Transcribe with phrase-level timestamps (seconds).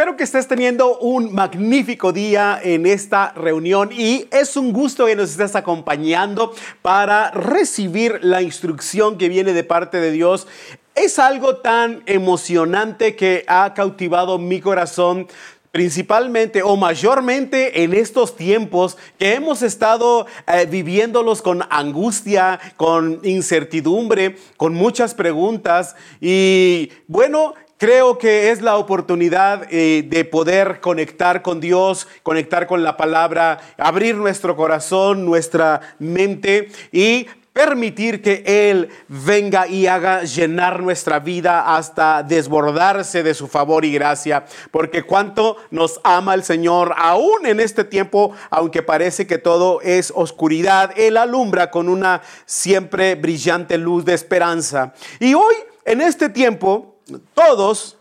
[0.00, 5.14] espero que estés teniendo un magnífico día en esta reunión y es un gusto que
[5.14, 10.46] nos estés acompañando para recibir la instrucción que viene de parte de Dios.
[10.94, 15.28] Es algo tan emocionante que ha cautivado mi corazón
[15.70, 24.36] principalmente o mayormente en estos tiempos que hemos estado eh, viviéndolos con angustia, con incertidumbre,
[24.56, 31.60] con muchas preguntas y bueno, Creo que es la oportunidad eh, de poder conectar con
[31.60, 39.66] Dios, conectar con la palabra, abrir nuestro corazón, nuestra mente y permitir que Él venga
[39.66, 46.02] y haga llenar nuestra vida hasta desbordarse de su favor y gracia, porque cuánto nos
[46.04, 51.70] ama el Señor, aún en este tiempo, aunque parece que todo es oscuridad, Él alumbra
[51.70, 54.92] con una siempre brillante luz de esperanza.
[55.18, 55.54] Y hoy,
[55.86, 56.89] en este tiempo,
[57.34, 57.96] todos,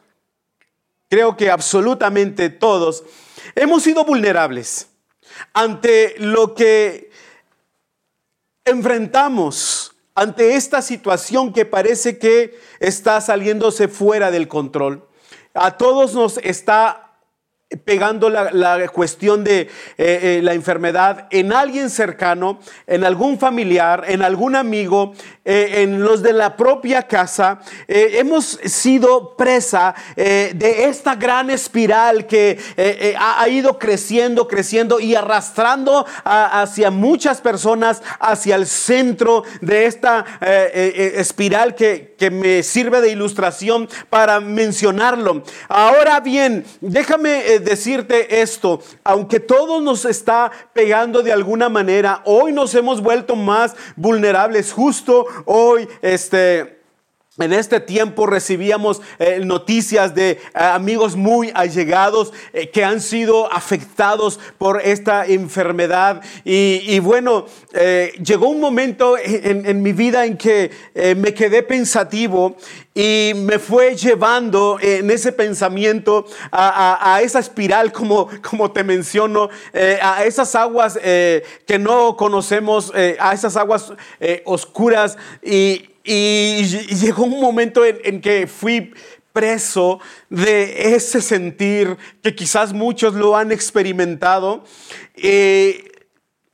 [1.09, 3.03] creo que absolutamente todos,
[3.55, 4.89] hemos sido vulnerables
[5.53, 7.11] ante lo que
[8.65, 15.07] enfrentamos, ante esta situación que parece que está saliéndose fuera del control.
[15.53, 17.08] A todos nos está
[17.85, 19.67] pegando la, cuestión de eh,
[19.97, 25.13] eh, la enfermedad en alguien cercano, en algún familiar, en algún amigo,
[25.45, 27.59] eh, en los de la propia casa.
[27.87, 32.57] hemos sido presa de esta gran espiral que
[33.19, 41.75] ha, ido creciendo, creciendo y arrastrando hacia muchas personas hacia el centro de esta espiral
[41.75, 45.43] que, que me sirve de ilustración para mencionarlo.
[45.67, 52.73] Ahora bien, déjame decirte esto, aunque todo nos está pegando de alguna manera, hoy nos
[52.75, 56.78] hemos vuelto más vulnerables, justo hoy, este...
[57.39, 63.51] En este tiempo recibíamos eh, noticias de eh, amigos muy allegados eh, que han sido
[63.51, 66.21] afectados por esta enfermedad.
[66.43, 67.45] Y, bueno,
[68.21, 70.71] llegó un momento en, mi vida en que
[71.15, 72.55] me quedé pensativo
[72.93, 79.49] y me fue llevando en ese pensamiento a, esa espiral, como, como te menciono,
[80.01, 83.93] a esas aguas que no conocemos, a esas aguas
[84.45, 85.17] oscuras.
[85.43, 88.93] Y, llegó un momento en, que fui
[89.31, 89.99] preso
[90.29, 94.63] de ese sentir que quizás muchos lo han experimentado.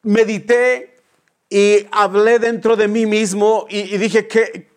[0.03, 0.95] medité
[1.49, 4.75] y hablé dentro de mí mismo y, y dije que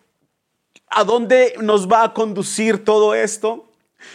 [0.89, 3.65] ¿A dónde nos va a conducir todo esto?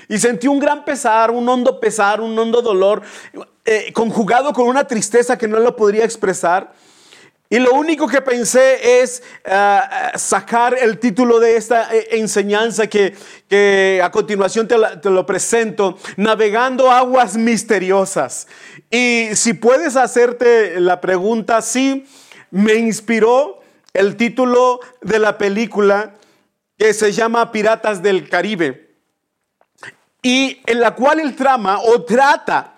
[0.09, 3.03] Y sentí un gran pesar, un hondo pesar, un hondo dolor,
[3.65, 6.73] eh, conjugado con una tristeza que no lo podría expresar.
[7.55, 9.81] Y lo único que pensé es eh,
[10.17, 13.15] sacar el título de esta eh, enseñanza que,
[14.03, 18.49] a continuación te, te, lo presento, Navegando aguas misteriosas.
[18.91, 22.09] Y si puedes hacerte la pregunta, sí,
[22.51, 23.61] me inspiró
[23.93, 26.15] el título de la película
[26.77, 28.97] que se llama Piratas del Caribe
[30.23, 32.74] y en la cual el trama o trata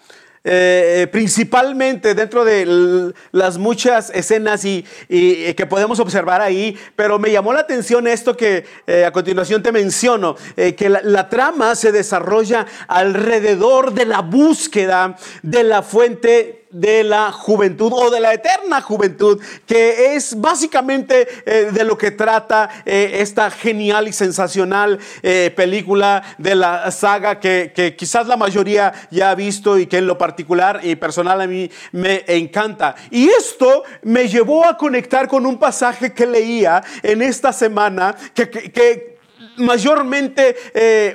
[0.49, 7.53] eh, principalmente dentro de las muchas escenas y, que podemos observar ahí, pero me llamó
[7.53, 12.65] la atención esto que eh, a continuación te menciono, eh, que la, trama se desarrolla
[12.87, 19.41] alrededor de la búsqueda de la fuente de la juventud o de la eterna juventud,
[19.67, 26.23] que es básicamente eh, de lo que trata eh, esta genial y sensacional eh, película
[26.39, 30.81] de la saga que, quizás la mayoría ya ha visto y que en lo particular
[30.83, 32.97] y personal a mí me encanta.
[33.11, 38.51] Y esto me llevó a conectar con un pasaje que leía en esta semana que,
[38.51, 39.19] que
[39.57, 40.57] mayormente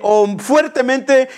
[0.01, 1.29] o fuertemente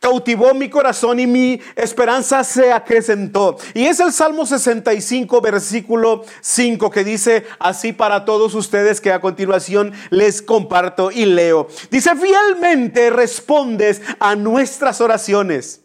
[0.00, 3.56] cautivó mi corazón y mi esperanza se acrecentó.
[3.74, 9.20] Y es el Salmo 65, versículo 5, que dice así para todos ustedes que a
[9.20, 11.68] continuación les comparto y leo.
[11.90, 15.82] Dice, fielmente respondes a nuestras oraciones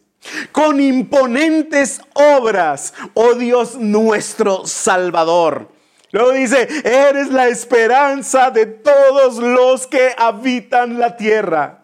[0.52, 5.68] con imponentes obras, oh Dios nuestro Salvador.
[6.12, 11.83] Luego dice, eres la esperanza de todos los que habitan la tierra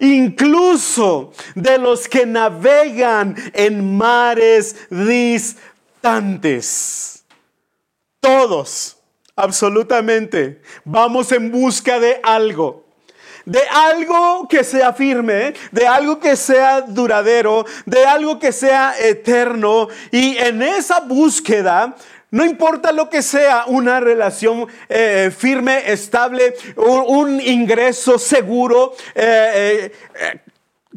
[0.00, 6.44] incluso de los que navegan en mares distantes.
[8.20, 8.96] Todos,
[9.34, 12.86] absolutamente, vamos en busca de algo
[13.46, 19.88] de algo que sea firme, de algo que sea duradero, de algo que sea eterno.
[20.10, 21.94] Y en esa búsqueda
[22.36, 29.90] no importa lo que sea, una relación eh, firme, estable, un, ingreso seguro, eh,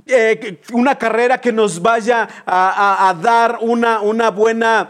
[0.06, 4.90] eh, una carrera que nos vaya a, dar una, una buena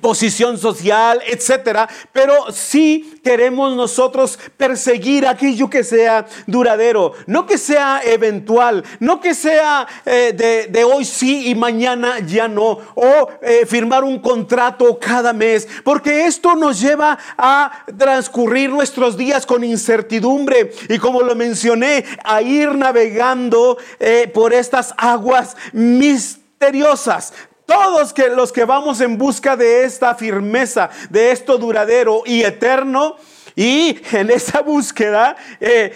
[0.00, 8.00] posición social, etcétera, pero sí queremos nosotros perseguir aquello que sea duradero, no que sea
[8.04, 14.04] eventual, no que sea eh, de, hoy sí y mañana ya no, o eh, firmar
[14.04, 20.98] un contrato cada mes, porque esto nos lleva a transcurrir nuestros días con incertidumbre y
[20.98, 27.32] como lo mencioné, a ir navegando eh, por estas aguas misteriosas.
[27.66, 33.16] Todos que, los que vamos en busca de esta firmeza, de esto duradero y eterno,
[33.56, 35.92] y en esa búsqueda eh,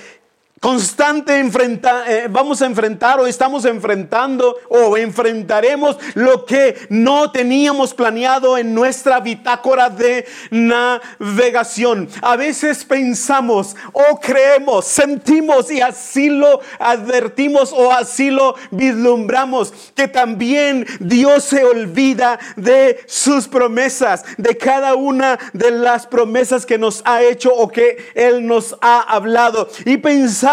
[0.60, 7.94] constante enfrenta, eh, vamos a enfrentar o estamos enfrentando o enfrentaremos lo que no teníamos
[7.94, 12.10] planeado en nuestra bitácora de navegación.
[12.20, 20.08] A veces pensamos o creemos, sentimos y así lo advertimos o así lo vislumbramos que
[20.08, 27.00] también Dios se olvida de sus promesas, de cada una de las promesas que nos
[27.06, 29.66] ha hecho o que Él nos ha hablado.
[29.86, 30.49] Y pensamos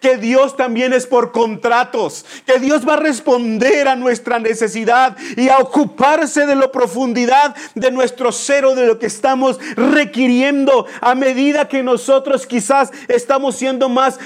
[0.00, 5.48] que Dios también es por contratos, que Dios va a responder a nuestra necesidad y
[5.48, 11.14] a ocuparse de la profundidad de nuestro ser o de lo que estamos requiriendo a
[11.14, 14.18] medida que nosotros quizás estamos siendo más,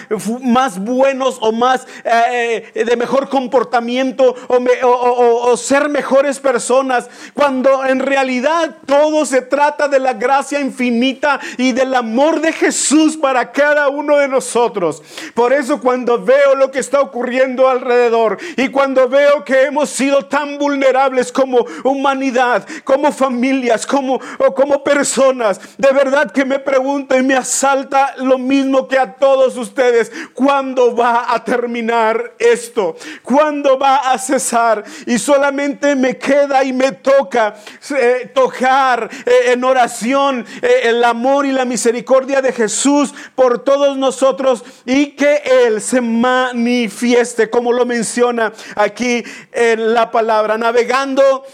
[0.43, 8.01] más buenos o más eh, de mejor comportamiento o, o ser mejores personas, cuando en
[8.01, 13.89] realidad todo se trata de la gracia infinita y del amor de Jesús para cada
[13.89, 15.03] uno de nosotros.
[15.35, 20.27] Por eso cuando veo lo que está ocurriendo alrededor y cuando veo que hemos sido
[20.27, 27.17] tan vulnerables como humanidad, como familias, como, o como personas, de verdad que me pregunto
[27.17, 32.97] y me asalta lo mismo que a todos ustedes, ¿cuándo va a terminar esto?
[33.23, 34.85] ¿Cuándo va a cesar?
[35.07, 37.55] Y solamente me queda y me toca
[37.91, 43.97] eh, tocar eh, en oración eh, el amor y la misericordia de Jesús por todos
[43.97, 49.23] nosotros y que Él se manifieste, como lo menciona aquí
[49.53, 51.45] en la palabra, navegando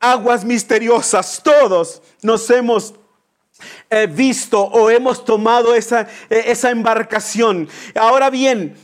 [0.00, 1.40] aguas misteriosas.
[1.42, 2.94] Todos nos hemos
[3.88, 7.68] eh, visto o hemos tomado esa, eh, esa embarcación.
[7.94, 8.76] Ahora bien,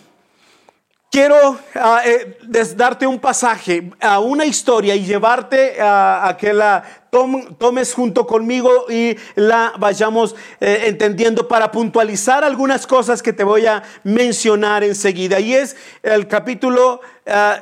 [1.11, 2.37] Quiero ah, eh,
[2.77, 9.17] darte un pasaje, a una historia y llevarte a, que la tomes junto conmigo y
[9.35, 15.41] la vayamos eh, entendiendo para puntualizar algunas cosas que te voy a mencionar enseguida.
[15.41, 17.01] Y es el capítulo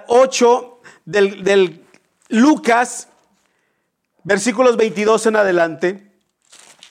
[0.08, 1.84] 8 ah, del, del
[2.28, 3.06] Lucas,
[4.24, 6.05] versículos 22 en adelante.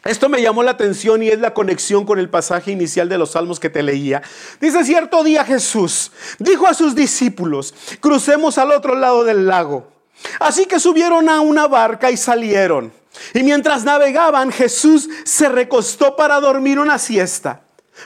[0.05, 3.31] Esto me llamó la atención y es la conexión con el pasaje inicial de los
[3.31, 4.21] salmos que te leía.
[4.61, 9.87] Dice, cierto día Jesús dijo a sus discípulos, crucemos al otro lado del lago.
[10.39, 12.93] Así que subieron a una barca y salieron.
[13.33, 17.61] Y mientras navegaban, Jesús se recostó para dormir una siesta.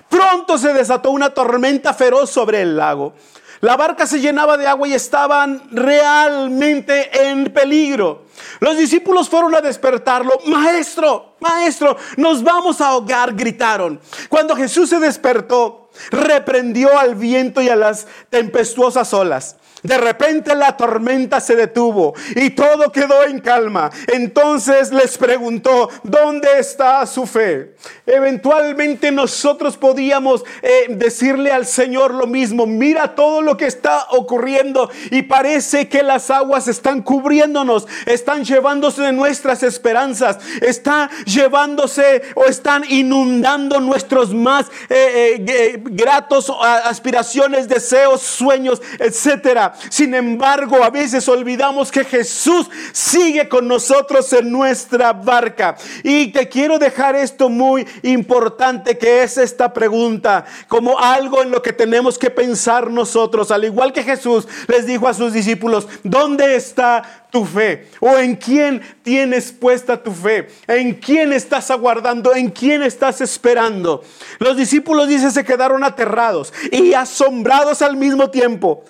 [0.07, 3.13] Pronto se desató una tormenta feroz sobre el lago.
[3.61, 8.25] La barca se llenaba de agua y estaban realmente en peligro.
[8.59, 10.39] Los discípulos fueron a despertarlo.
[10.45, 13.99] Maestro, maestro, nos vamos a ahogar, gritaron.
[14.29, 20.75] Cuando Jesús se despertó, reprendió al viento y a las tempestuosas olas de repente la
[20.75, 23.89] tormenta se detuvo y todo quedó en calma.
[24.07, 27.75] Entonces les preguntó, ¿dónde está su fe?
[28.05, 32.65] Eventualmente nosotros podíamos eh, decirle al Señor lo mismo.
[32.65, 39.01] Mira todo lo que está ocurriendo y parece que las aguas están cubriéndonos, están llevándose
[39.01, 48.21] de nuestras esperanzas, están llevándose o están inundando nuestros más eh, eh, gratos aspiraciones, deseos,
[48.21, 49.68] sueños, etcétera.
[49.89, 55.75] Sin embargo, a veces olvidamos que Jesús sigue con nosotros en nuestra barca.
[56.03, 61.61] Y te quiero dejar esto muy importante, que es esta pregunta, como algo en lo
[61.61, 63.51] que tenemos que pensar nosotros.
[63.51, 67.87] Al igual que Jesús les dijo a sus discípulos, ¿dónde está tu fe?
[67.99, 70.47] ¿O en quién tienes puesta tu fe?
[70.67, 72.33] ¿En quién estás aguardando?
[72.35, 74.03] ¿En quién estás esperando?
[74.39, 78.83] Los discípulos, dice, se quedaron aterrados y asombrados al mismo tiempo.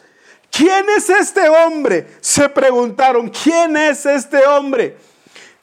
[0.51, 2.07] ¿Quién es este hombre?
[2.21, 4.97] Se preguntaron, ¿quién es este hombre?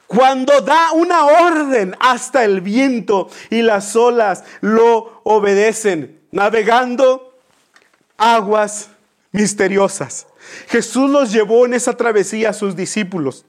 [0.07, 7.35] Cuando da una orden, hasta el viento y las olas lo obedecen, navegando
[8.17, 8.89] aguas
[9.33, 10.27] misteriosas.
[10.69, 13.45] Jesús los llevó en esa travesía a sus discípulos.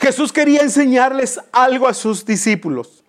[0.00, 3.04] Jesús quería enseñarles algo a sus discípulos.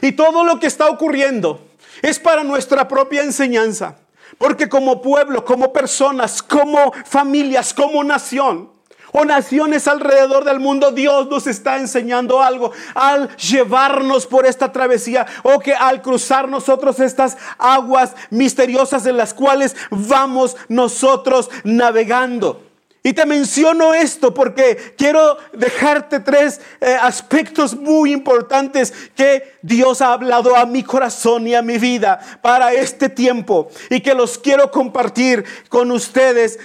[0.00, 1.66] Y todo lo que está ocurriendo
[2.02, 3.96] es para nuestra propia enseñanza.
[4.44, 8.68] Porque como pueblo, como personas, como familias, como nación,
[9.10, 15.24] o naciones alrededor del mundo, Dios nos está enseñando algo al llevarnos por esta travesía
[15.44, 22.60] o que al cruzar nosotros estas aguas misteriosas en las cuales vamos nosotros navegando.
[23.06, 30.14] Y te menciono esto porque quiero dejarte tres eh, aspectos muy importantes que Dios ha
[30.14, 34.70] hablado a mi corazón y a mi vida para este tiempo y que los quiero
[34.70, 36.58] compartir con ustedes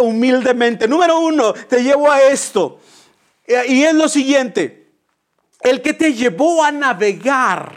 [0.00, 0.88] humildemente.
[0.88, 2.80] Número uno, te llevo a esto.
[3.46, 4.88] Eh, y es lo siguiente,
[5.60, 7.72] el que te llevó a navegar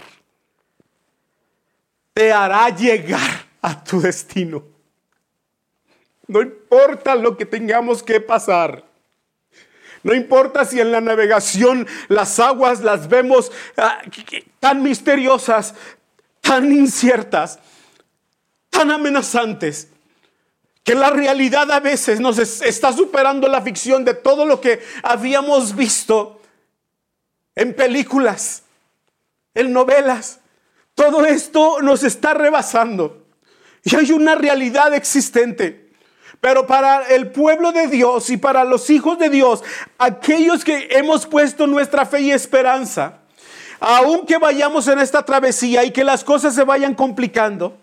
[2.13, 4.63] te hará llegar a tu destino.
[6.31, 8.85] No importa lo que tengamos que pasar.
[10.01, 14.01] No importa si en la navegación las aguas las vemos ah,
[14.61, 15.75] tan misteriosas,
[16.39, 17.59] tan inciertas,
[18.69, 19.89] tan amenazantes,
[20.85, 25.75] que la realidad a veces nos está superando la ficción de todo lo que habíamos
[25.75, 26.41] visto
[27.55, 28.63] en películas,
[29.53, 30.39] en novelas.
[30.95, 33.25] Todo esto nos está rebasando.
[33.83, 35.90] Y hay una realidad existente
[36.41, 39.63] pero para el pueblo de Dios y para los hijos de Dios,
[39.99, 43.19] aquellos que hemos puesto nuestra fe y esperanza,
[43.79, 47.77] aunque vayamos en esta travesía y que las cosas se vayan complicando,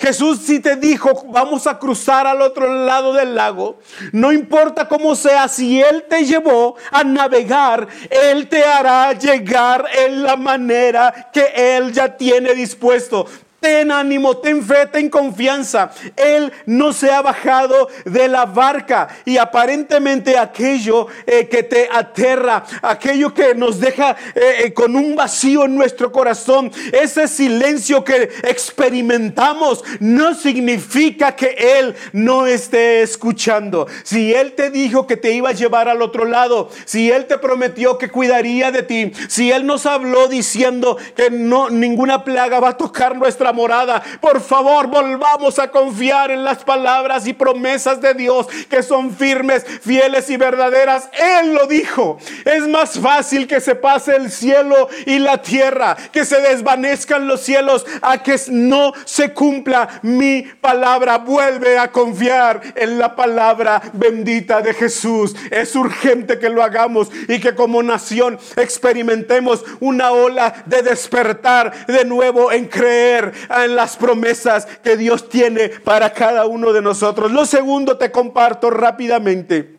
[0.00, 3.78] Jesús sí te dijo, vamos a cruzar al otro lado del lago.
[4.12, 10.22] No importa cómo sea, si Él te llevó a navegar, Él te hará llegar en
[10.22, 13.26] la manera que Él ya tiene dispuesto.
[13.60, 15.90] Ten ánimo, ten fe, ten confianza.
[16.16, 22.64] Él no se ha bajado de la barca y aparentemente aquello eh, que te aterra,
[22.80, 28.30] aquello que nos deja eh, eh, con un vacío en nuestro corazón, ese silencio que
[28.44, 33.86] experimentamos no significa que Él no esté escuchando.
[34.04, 37.36] Si Él te dijo que te iba a llevar al otro lado, si Él te
[37.36, 42.70] prometió que cuidaría de ti, si Él nos habló diciendo que no ninguna plaga va
[42.70, 44.02] a tocar nuestra morada.
[44.20, 49.64] Por favor, volvamos a confiar en las palabras y promesas de Dios que son firmes,
[49.64, 51.08] fieles y verdaderas.
[51.12, 52.18] Él lo dijo.
[52.44, 57.40] Es más fácil que se pase el cielo y la tierra, que se desvanezcan los
[57.40, 61.18] cielos, a que no se cumpla mi palabra.
[61.18, 65.34] Vuelve a confiar en la palabra bendita de Jesús.
[65.50, 72.04] Es urgente que lo hagamos y que como nación experimentemos una ola de despertar de
[72.04, 77.30] nuevo en creer en las promesas que Dios tiene para cada uno de nosotros.
[77.32, 79.78] Lo segundo te comparto rápidamente.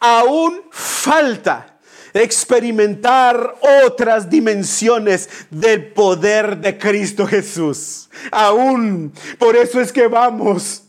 [0.00, 1.78] Aún falta
[2.12, 8.08] experimentar otras dimensiones del poder de Cristo Jesús.
[8.30, 9.12] Aún.
[9.38, 10.84] Por eso es que vamos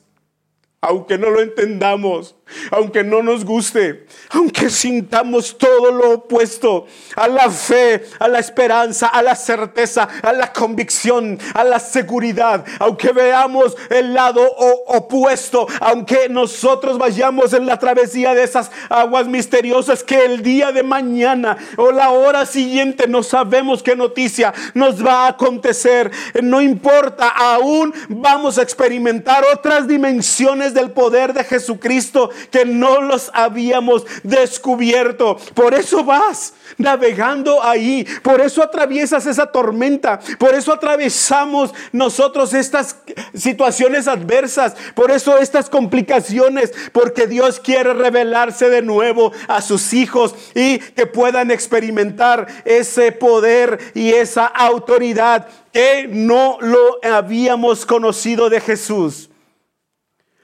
[0.86, 2.36] aunque no lo entendamos,
[2.72, 6.86] aunque no nos guste, aunque sintamos todo lo opuesto
[7.16, 12.66] a la fe, a la esperanza, a la certeza, a la convicción, a la seguridad,
[12.80, 14.42] aunque veamos el lado
[14.88, 20.84] opuesto, aunque nosotros vayamos en la travesía de esas aguas misteriosas que el día de
[20.84, 26.12] mañana o la hora siguiente no sabemos qué noticia nos va a acontecer,
[26.42, 33.32] no importa, aún vamos a experimentar otras dimensiones del poder de Jesucristo que no los
[33.34, 35.38] habíamos descubierto.
[35.54, 42.98] Por eso vas navegando ahí, por eso atraviesas esa tormenta, por eso atravesamos nosotros estas
[43.34, 50.36] situaciones adversas, por eso estas complicaciones, porque Dios quiere revelarse de nuevo a sus hijos
[50.54, 58.62] y que puedan experimentar ese poder y esa autoridad que no lo habíamos conocido de
[58.62, 59.30] Jesús.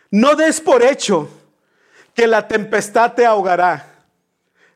[0.09, 1.29] No des por hecho
[2.13, 3.91] que la tempestad te ahogará.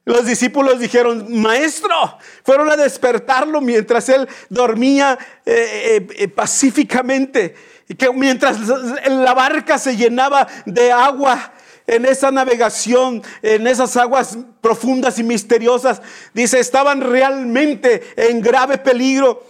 [0.05, 1.95] Los discípulos dijeron, maestro,
[2.43, 7.55] fueron a despertarlo mientras él dormía eh, eh, eh, pacíficamente,
[7.89, 8.59] y que mientras
[9.07, 11.53] la barca se llenaba de agua
[11.87, 19.43] en esa navegación, en esas aguas profundas y misteriosas, dice, estaban realmente en grave peligro.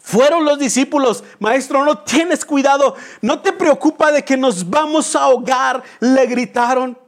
[0.00, 5.24] Fueron los discípulos, maestro, no tienes cuidado, no te preocupa de que nos vamos a
[5.24, 6.98] ahogar, le gritaron.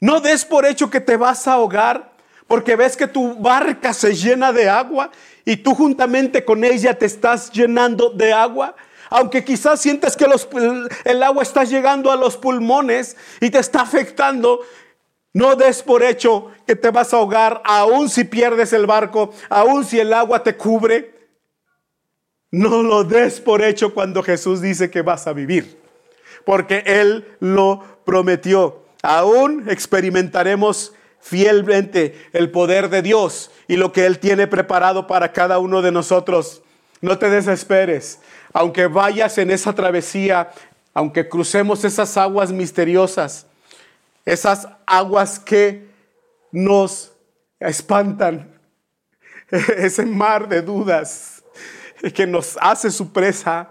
[0.00, 2.12] No des por hecho que te vas a ahogar,
[2.46, 5.10] porque ves que tu barca se llena de agua
[5.44, 8.76] y tú juntamente con ella te estás llenando de agua.
[9.10, 10.26] Aunque quizás sientes que
[11.04, 14.60] el agua está llegando a los pulmones y te está afectando,
[15.32, 19.84] no des por hecho que te vas a ahogar, aun si pierdes el barco, aun
[19.84, 21.17] si el agua te cubre.
[22.50, 25.78] No lo des por hecho cuando Jesús dice que vas a vivir,
[26.44, 28.84] porque Él lo prometió.
[29.02, 35.58] Aún experimentaremos fielmente el poder de Dios y lo que Él tiene preparado para cada
[35.58, 36.62] uno de nosotros.
[37.02, 38.20] No te desesperes,
[38.54, 40.50] aunque vayas en esa travesía,
[40.94, 43.46] aunque crucemos esas aguas misteriosas,
[44.24, 45.86] esas aguas que
[46.50, 47.12] nos
[47.60, 48.58] espantan,
[49.50, 51.37] ese mar de dudas
[52.14, 53.70] que nos hace su presa,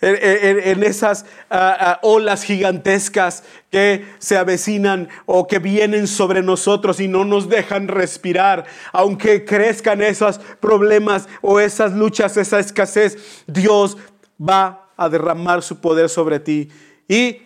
[0.00, 7.08] en, esas ah, ah, olas gigantescas que se avecinan o que vienen sobre nosotros y
[7.08, 13.96] no nos dejan respirar, aunque crezcan esos problemas o esas luchas, esa escasez, Dios
[14.40, 16.68] va a derramar su poder sobre ti.
[17.08, 17.42] Y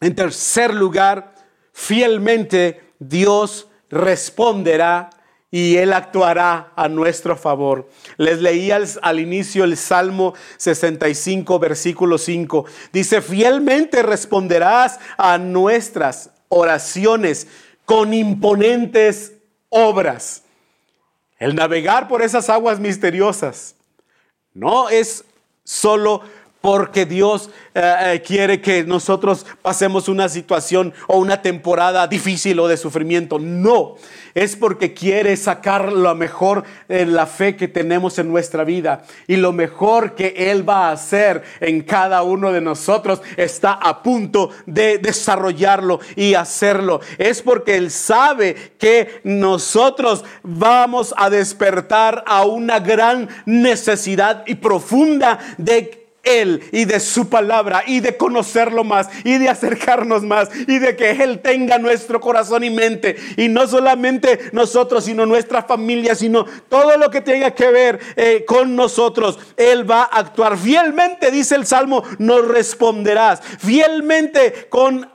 [0.00, 1.34] en tercer lugar,
[1.72, 5.10] fielmente Dios responderá
[5.54, 7.90] y Él actuará a nuestro favor.
[8.16, 12.64] Les leí al, inicio el Salmo 65, versículo 5.
[12.90, 17.46] Dice, fielmente responderás a nuestras oraciones
[17.84, 19.34] con imponentes
[19.68, 20.42] obras.
[21.38, 23.74] El navegar por esas aguas misteriosas
[24.54, 25.22] no es
[25.64, 26.22] solo
[26.62, 32.68] porque Dios eh, eh, quiere que nosotros pasemos una situación o una temporada difícil o
[32.68, 33.38] de sufrimiento.
[33.40, 33.96] No,
[34.32, 39.02] es porque quiere sacar lo mejor de la fe que tenemos en nuestra vida.
[39.26, 44.00] Y lo mejor que Él va a hacer en cada uno de nosotros está a
[44.02, 47.00] punto de desarrollarlo y hacerlo.
[47.18, 55.40] Es porque Él sabe que nosotros vamos a despertar a una gran necesidad y profunda
[55.58, 60.78] de él y de su palabra y de conocerlo más y de acercarnos más y
[60.78, 63.16] de que Él tenga nuestro corazón y mente.
[63.36, 68.44] Y no solamente nosotros, sino nuestra familia, sino todo lo que tenga que ver eh,
[68.46, 69.38] con nosotros.
[69.56, 73.40] Él va a actuar fielmente, dice el Salmo, nos responderás.
[73.40, 75.10] Fielmente con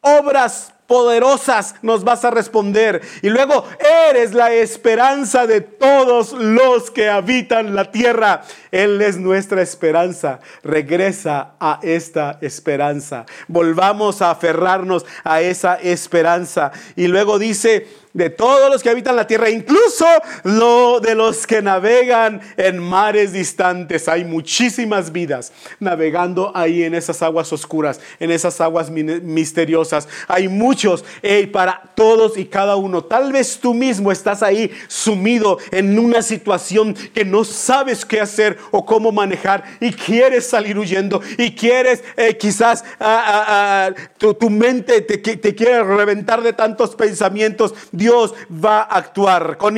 [0.00, 3.00] obras poderosas nos vas a responder.
[3.22, 3.64] Y luego,
[4.10, 8.42] eres la esperanza de todos los que habitan la tierra.
[8.70, 10.40] Él es nuestra esperanza.
[10.62, 13.26] Regresa a esta esperanza.
[13.48, 16.72] Volvamos a aferrarnos a esa esperanza.
[16.94, 20.06] Y luego dice, de todos los que habitan la tierra, incluso
[20.42, 24.08] lo de los que navegan en mares distantes.
[24.08, 30.08] Hay muchísimas vidas navegando ahí en esas aguas oscuras, en esas aguas misteriosas.
[30.28, 33.04] Hay muchos eh, para todos y cada uno.
[33.04, 38.56] Tal vez tú mismo estás ahí sumido en una situación que no sabes qué hacer
[38.70, 44.48] o cómo manejar y quieres salir huyendo y quieres eh, quizás ah, ah, ah, tu,
[44.48, 47.74] mente te, te quiere reventar de tantos pensamientos.
[48.08, 49.76] Va a actuar con,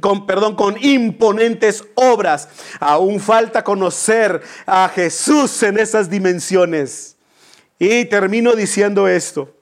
[0.00, 2.48] con, perdón, con imponentes obras.
[2.80, 7.16] Aún falta conocer a Jesús en esas dimensiones.
[7.78, 9.54] Y termino diciendo esto.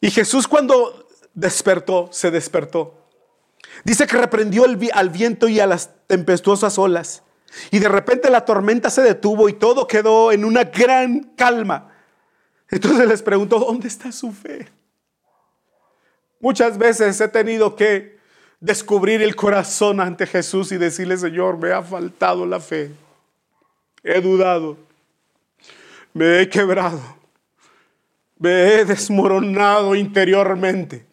[0.00, 2.98] Y Jesús cuando despertó, se despertó.
[3.84, 7.22] Dice que reprendió al viento y a las tempestuosas olas.
[7.70, 11.92] Y de repente la tormenta se detuvo y todo quedó en una gran calma.
[12.70, 14.68] Entonces les preguntó, ¿dónde está su fe?
[16.42, 18.18] Muchas veces he tenido que
[18.58, 22.90] descubrir el corazón ante Jesús y decirle, Señor, me ha faltado la fe.
[24.02, 24.76] He dudado.
[26.12, 27.00] Me he quebrado.
[28.40, 31.06] Me he desmoronado interiormente.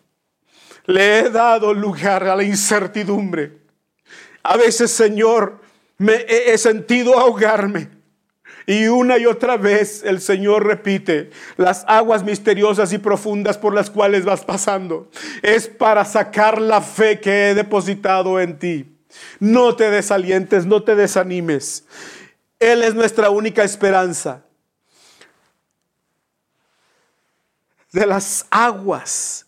[0.88, 3.56] Le he dado lugar a la incertidumbre.
[4.42, 5.62] A veces, Señor,
[6.00, 7.99] me he sentido ahogarme.
[8.70, 13.90] Y una y otra vez el Señor repite, las aguas misteriosas y profundas por las
[13.90, 15.10] cuales vas pasando
[15.42, 18.96] es para sacar la fe que he depositado en ti.
[19.40, 21.86] No te desalientes, no te desanimes.
[22.60, 24.44] Él es nuestra única esperanza.
[27.92, 29.48] De las aguas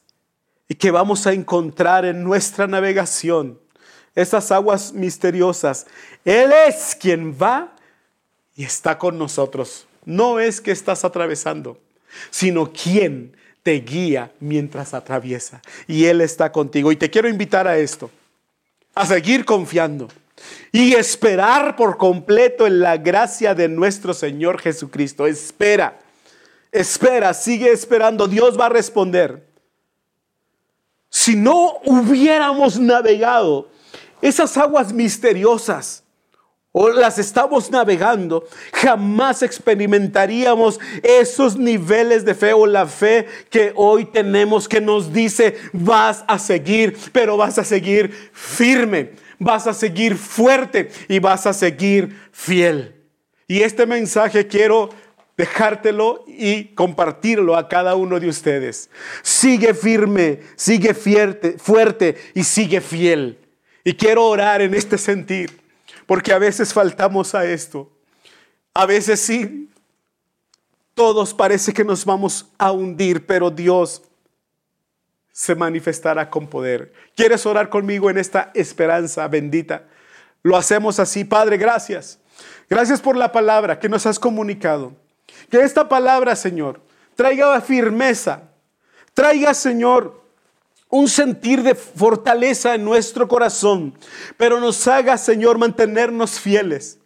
[0.68, 3.60] y que vamos a encontrar en nuestra navegación,
[4.16, 5.86] esas aguas misteriosas,
[6.26, 7.76] Él es quien va
[8.62, 9.88] y está con nosotros.
[10.06, 11.80] No es que estás atravesando,
[12.30, 15.64] sino quien te guía mientras atraviesa.
[15.88, 16.92] Y Él está contigo.
[16.92, 18.12] Y te quiero invitar a esto,
[18.94, 20.10] a seguir confiando
[20.72, 25.26] y esperar por completo en la gracia de nuestro Señor Jesucristo.
[25.26, 26.00] Espera,
[26.72, 28.28] espera, sigue esperando.
[28.28, 29.44] Dios va a responder.
[31.10, 33.70] Si no hubiéramos navegado
[34.22, 36.01] esas aguas misteriosas,
[36.72, 44.06] o las estamos navegando, jamás experimentaríamos esos niveles de fe o la fe que hoy
[44.06, 50.16] tenemos que nos dice vas a seguir, pero vas a seguir firme, vas a seguir
[50.16, 52.96] fuerte y vas a seguir fiel.
[53.48, 54.90] Y este mensaje quiero
[55.36, 58.90] dejártelo y compartirlo a cada uno de ustedes.
[59.24, 63.40] Sigue firme, sigue fuerte, fuerte y sigue fiel.
[63.84, 65.61] Y quiero orar en este sentir,
[66.12, 67.90] porque a veces faltamos a esto.
[68.74, 69.70] A veces sí,
[70.94, 74.02] todos parece que nos vamos a hundir, pero Dios
[75.32, 76.92] se manifestará con poder.
[77.16, 79.86] ¿Quieres orar conmigo en esta esperanza bendita?
[80.44, 82.20] Lo hacemos así, Padre, gracias.
[82.70, 84.92] Gracias por la palabra que nos has comunicado.
[85.50, 86.82] Que esta palabra, Señor,
[87.16, 88.50] traiga firmeza,
[89.14, 90.21] traiga, Señor,
[90.92, 93.98] un sentir de fortaleza en nuestro corazón,
[94.38, 97.00] pero nos haga, Señor, mantenernos fieles.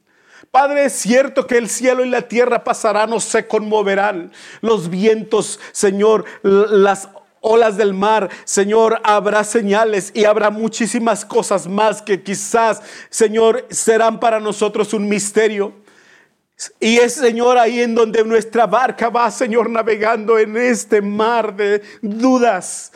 [0.52, 4.32] Padre, es cierto que el cielo y la tierra pasarán o se conmoverán.
[4.62, 7.10] Los vientos, Señor, las
[7.42, 14.20] olas del mar, Señor, habrá señales y habrá muchísimas cosas más que quizás, Señor, serán
[14.20, 15.74] para nosotros un misterio.
[16.80, 21.84] Y es, Señor, ahí en donde nuestra barca va, Señor, navegando en este mar de
[22.02, 22.94] dudas,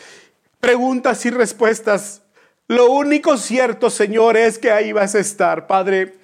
[0.60, 2.22] preguntas y respuestas.
[2.68, 6.20] Lo único cierto, Señor, es que ahí vas a estar, Padre.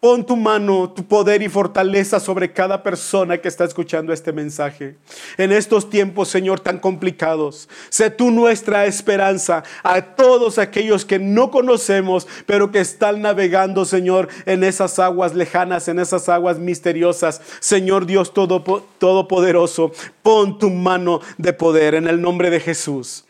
[0.00, 4.96] Pon tu mano, tu poder y fortaleza sobre cada persona que está escuchando este mensaje.
[5.36, 11.50] En estos tiempos, Señor, tan complicados, sé tú nuestra esperanza a todos aquellos que no
[11.50, 17.40] conocemos, pero que están navegando, Señor, en esas aguas lejanas, en esas aguas misteriosas.
[17.58, 19.90] Señor Dios Todopoderoso,
[20.22, 23.24] pon tu mano de poder en el nombre de Jesús.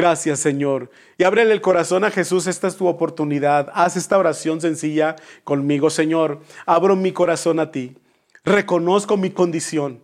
[0.00, 0.90] Gracias, Señor.
[1.18, 3.70] Y ábrele el corazón a Jesús, esta es tu oportunidad.
[3.74, 6.40] Haz esta oración sencilla conmigo, Señor.
[6.64, 7.98] Abro mi corazón a ti.
[8.42, 10.00] Reconozco mi condición.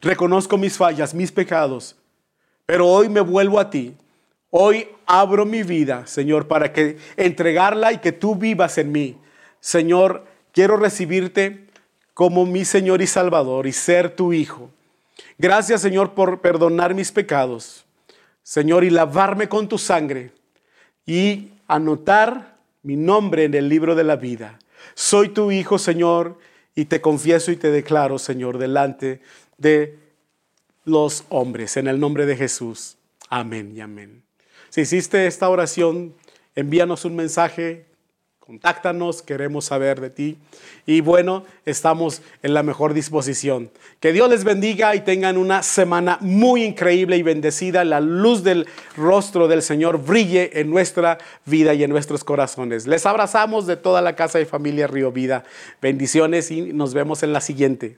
[0.00, 1.96] Reconozco mis fallas, mis pecados.
[2.66, 3.96] Pero hoy me vuelvo a ti.
[4.50, 9.18] Hoy abro mi vida, Señor, para que entregarla y que tú vivas en mí.
[9.58, 11.66] Señor, quiero recibirte
[12.14, 14.70] como mi Señor y Salvador y ser tu Hijo.
[15.36, 17.84] Gracias, Señor, por perdonar mis pecados.
[18.42, 20.32] Señor, y lavarme con tu sangre
[21.06, 24.58] y anotar mi nombre en el libro de la vida.
[24.94, 26.38] Soy tu hijo, Señor,
[26.74, 29.20] y te confieso y te declaro, Señor, delante
[29.58, 29.98] de
[30.84, 32.96] los hombres, en el nombre de Jesús.
[33.28, 34.22] Amén y amén.
[34.70, 36.14] Si hiciste esta oración,
[36.54, 37.86] envíanos un mensaje
[38.44, 40.36] Contáctanos, queremos saber de ti.
[40.84, 43.70] Y bueno, estamos en la mejor disposición.
[44.00, 47.84] Que Dios les bendiga y tengan una semana muy increíble y bendecida.
[47.84, 52.88] La luz del rostro del Señor brille en nuestra vida y en nuestros corazones.
[52.88, 55.44] Les abrazamos de toda la casa y familia Río Vida.
[55.80, 57.96] Bendiciones y nos vemos en la siguiente.